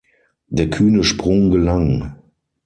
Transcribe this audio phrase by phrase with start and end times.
[0.47, 2.15] Der kühne Sprung gelang.